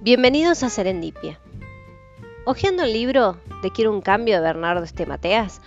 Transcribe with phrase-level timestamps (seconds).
[0.00, 1.40] Bienvenidos a Serendipia.
[2.44, 5.60] Hojeando el libro de Quiero un cambio de Bernardo Estemateas,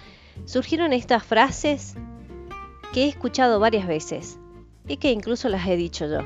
[0.45, 1.95] surgieron estas frases
[2.93, 4.39] que he escuchado varias veces
[4.87, 6.19] y que incluso las he dicho yo.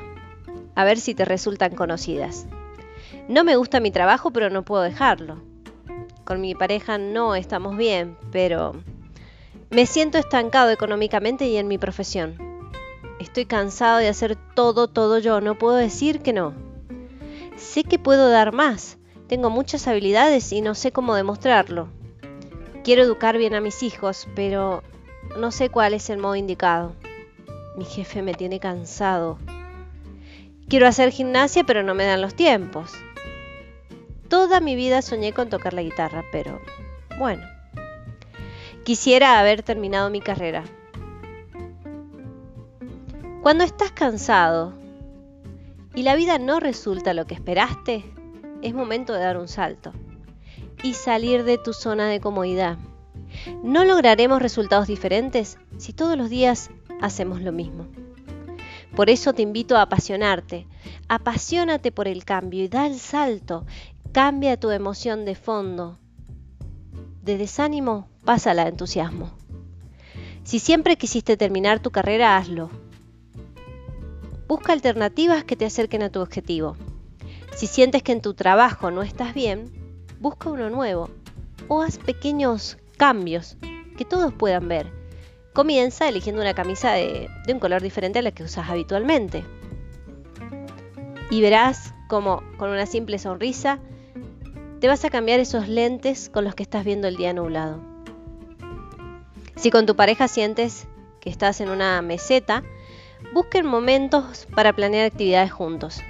[0.76, 2.46] A ver si te resultan conocidas.
[3.28, 5.42] No me gusta mi trabajo, pero no puedo dejarlo.
[6.24, 8.76] Con mi pareja no estamos bien, pero
[9.70, 12.38] me siento estancado económicamente y en mi profesión.
[13.18, 15.40] Estoy cansado de hacer todo, todo yo.
[15.40, 16.65] No puedo decir que no.
[17.56, 18.98] Sé que puedo dar más.
[19.28, 21.88] Tengo muchas habilidades y no sé cómo demostrarlo.
[22.84, 24.82] Quiero educar bien a mis hijos, pero
[25.38, 26.94] no sé cuál es el modo indicado.
[27.76, 29.38] Mi jefe me tiene cansado.
[30.68, 32.92] Quiero hacer gimnasia, pero no me dan los tiempos.
[34.28, 36.60] Toda mi vida soñé con tocar la guitarra, pero
[37.18, 37.44] bueno.
[38.84, 40.64] Quisiera haber terminado mi carrera.
[43.42, 44.74] Cuando estás cansado,
[45.96, 48.04] y la vida no resulta lo que esperaste,
[48.62, 49.92] es momento de dar un salto
[50.82, 52.78] y salir de tu zona de comodidad.
[53.64, 57.86] No lograremos resultados diferentes si todos los días hacemos lo mismo.
[58.94, 60.66] Por eso te invito a apasionarte.
[61.08, 63.66] Apasionate por el cambio y da el salto.
[64.12, 65.98] Cambia tu emoción de fondo.
[67.22, 69.32] De desánimo, pásala a entusiasmo.
[70.44, 72.70] Si siempre quisiste terminar tu carrera, hazlo.
[74.48, 76.76] Busca alternativas que te acerquen a tu objetivo.
[77.56, 79.72] Si sientes que en tu trabajo no estás bien,
[80.20, 81.10] busca uno nuevo
[81.68, 83.56] o haz pequeños cambios
[83.96, 84.92] que todos puedan ver.
[85.52, 89.42] Comienza eligiendo una camisa de, un color diferente a la que usas habitualmente.
[91.30, 93.80] Y verás como con una simple sonrisa
[94.80, 97.80] te vas a cambiar esos lentes con los que estás viendo el día nublado.
[99.56, 100.86] Si con tu pareja sientes
[101.20, 102.62] que estás en una meseta,
[103.32, 106.02] busquen momentos para planear actividades juntos.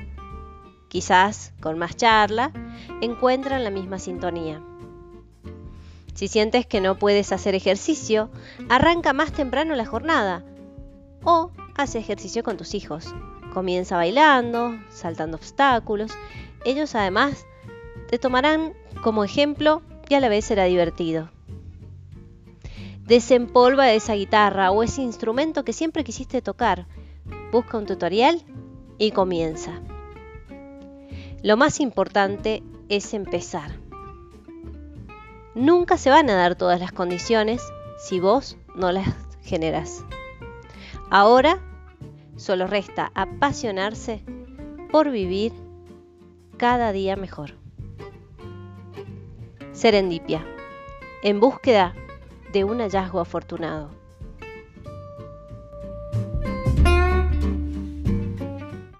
[0.89, 2.53] Quizás con más charla
[3.01, 4.63] encuentran la misma sintonía.
[6.15, 8.31] Si sientes que no puedes hacer ejercicio,
[8.71, 10.45] arranca más temprano la jornada
[11.25, 13.15] o hace ejercicio con tus hijos.
[13.53, 16.13] Comienza bailando, saltando obstáculos.
[16.65, 17.47] Ellos además
[18.09, 21.29] te tomarán como ejemplo y a la vez será divertido.
[23.07, 26.87] Desempolva esa guitarra o ese instrumento que siempre quisiste tocar
[27.53, 28.43] busca un tutorial
[28.99, 29.81] y comienza.
[31.43, 33.71] Lo más importante es empezar.
[35.55, 37.63] Nunca se van a dar todas las condiciones
[37.99, 39.09] si vos no las
[39.43, 40.05] generas.
[41.09, 41.61] Ahora
[42.37, 44.23] solo resta apasionarse
[44.91, 45.53] por vivir
[46.57, 47.55] cada día mejor.
[49.73, 50.45] Serendipia,
[51.23, 51.95] en búsqueda
[52.57, 54.06] de un hallazgo afortunado.